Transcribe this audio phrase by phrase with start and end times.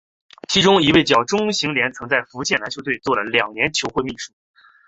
[0.49, 4.33] 其中一位叫钟行廉曾在福建篮球队做了两年球会秘书。